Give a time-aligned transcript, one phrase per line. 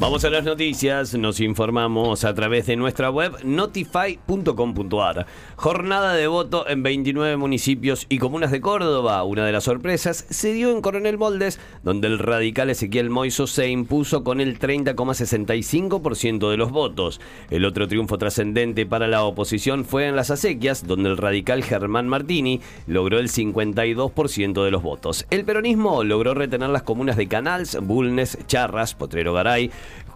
[0.00, 5.26] Vamos a las noticias, nos informamos a través de nuestra web notify.com.ar.
[5.54, 9.22] Jornada de voto en 29 municipios y comunas de Córdoba.
[9.22, 13.68] Una de las sorpresas se dio en Coronel Moldes, donde el radical Ezequiel Moiso se
[13.68, 17.20] impuso con el 30,65% de los votos.
[17.50, 22.08] El otro triunfo trascendente para la oposición fue en las acequias, donde el radical Germán
[22.08, 25.26] Martini logró el 52% de los votos.
[25.30, 29.70] El peronismo logró retener las comunas de Canals, Bulnes, Charras, Potrero Garay,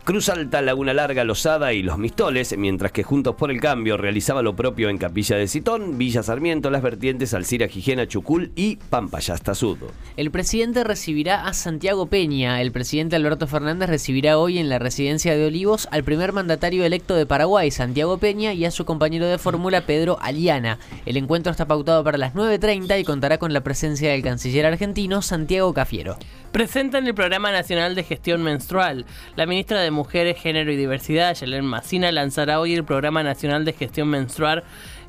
[0.06, 4.40] Cruz Alta, Laguna Larga, Losada y Los Mistoles, mientras que Juntos por el Cambio realizaba
[4.40, 9.56] lo propio en Capilla de Citón, Villa Sarmiento, Las Vertientes, Alcira, Gijena, Chucul y Pampayasta
[9.56, 9.78] Sud.
[10.16, 12.62] El presidente recibirá a Santiago Peña.
[12.62, 17.16] El presidente Alberto Fernández recibirá hoy en la residencia de Olivos al primer mandatario electo
[17.16, 20.78] de Paraguay, Santiago Peña, y a su compañero de fórmula, Pedro Aliana.
[21.04, 25.20] El encuentro está pautado para las 9.30 y contará con la presencia del canciller argentino,
[25.20, 26.16] Santiago Cafiero.
[26.52, 29.04] Presentan el Programa Nacional de Gestión Menstrual.
[29.34, 33.72] La ministra de Mujeres, Género y Diversidad, Yelén Macina, lanzará hoy el Programa Nacional de
[33.72, 34.62] Gestión Menstrual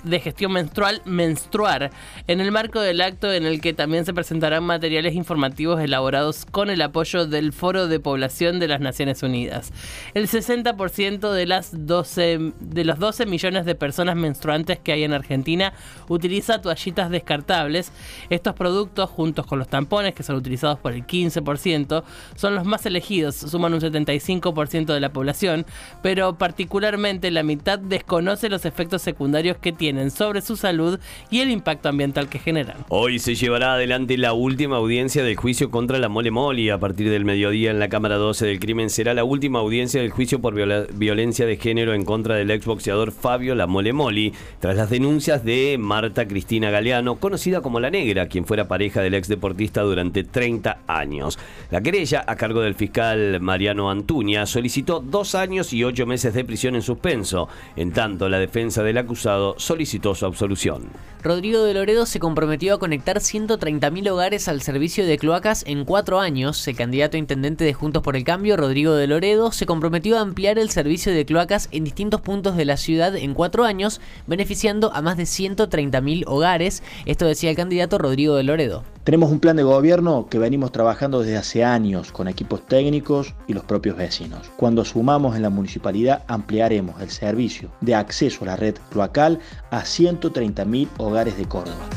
[0.03, 1.91] de gestión menstrual Menstruar,
[2.27, 6.69] en el marco del acto en el que también se presentarán materiales informativos elaborados con
[6.69, 9.71] el apoyo del Foro de Población de las Naciones Unidas.
[10.13, 15.13] El 60% de, las 12, de los 12 millones de personas menstruantes que hay en
[15.13, 15.73] Argentina
[16.08, 17.91] utiliza toallitas descartables.
[18.30, 22.03] Estos productos, juntos con los tampones, que son utilizados por el 15%,
[22.35, 25.66] son los más elegidos, suman un 75% de la población,
[26.02, 31.50] pero particularmente la mitad desconoce los efectos secundarios que tienen sobre su salud y el
[31.50, 32.78] impacto ambiental que generan.
[32.89, 36.70] Hoy se llevará adelante la última audiencia del juicio contra la mole moli.
[36.70, 40.11] A partir del mediodía en la Cámara 12 del crimen será la última audiencia del
[40.11, 40.53] juicio por
[40.94, 45.78] violencia de género en contra del exboxeador Fabio La Mole Moli, tras las denuncias de
[45.80, 50.80] Marta Cristina Galeano, conocida como La Negra, quien fuera pareja del ex deportista durante 30
[50.88, 51.39] años.
[51.72, 54.67] La querella, a cargo del fiscal Mariano Antuña, solicitó
[55.04, 57.48] dos años y ocho meses de prisión en suspenso.
[57.76, 60.89] En tanto, la defensa del acusado solicitó su absolución.
[61.23, 66.20] Rodrigo de Loredo se comprometió a conectar 130.000 hogares al servicio de cloacas en cuatro
[66.20, 66.66] años.
[66.67, 70.22] El candidato a intendente de Juntos por el Cambio, Rodrigo de Loredo, se comprometió a
[70.22, 74.94] ampliar el servicio de cloacas en distintos puntos de la ciudad en cuatro años, beneficiando
[74.94, 76.83] a más de 130.000 hogares.
[77.06, 78.83] Esto decía el candidato Rodrigo de Loredo.
[79.08, 83.54] Tenemos un plan de gobierno que venimos trabajando desde hace años con equipos técnicos y
[83.54, 84.52] los propios vecinos.
[84.58, 89.40] Cuando sumamos en la municipalidad ampliaremos el servicio de acceso a la red cloacal
[89.72, 91.88] a 130.000 hogares de Córdoba.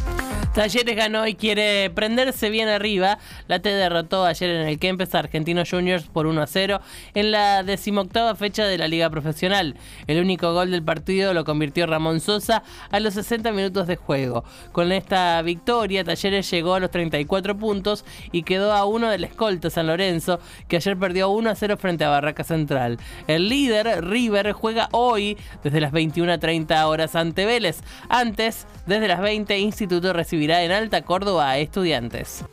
[0.55, 3.19] Talleres ganó y quiere prenderse bien arriba.
[3.47, 6.81] La T derrotó ayer en el Kempes a Argentinos Juniors por 1 a 0
[7.15, 9.77] en la decimoctava fecha de la Liga Profesional.
[10.09, 14.43] El único gol del partido lo convirtió Ramón Sosa a los 60 minutos de juego.
[14.73, 19.71] Con esta victoria, Talleres llegó a los 34 puntos y quedó a uno del escolta
[19.71, 22.99] San Lorenzo, que ayer perdió 1 a 0 frente a Barraca Central.
[23.29, 27.83] El líder, River, juega hoy desde las 21.30 horas ante Vélez.
[28.09, 32.45] Antes, desde las 20, Instituto recibió en Alta Córdoba estudiantes.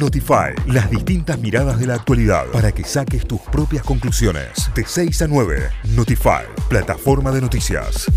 [0.00, 4.70] Notify, las distintas miradas de la actualidad para que saques tus propias conclusiones.
[4.74, 8.10] De 6 a 9, Notify, plataforma de noticias.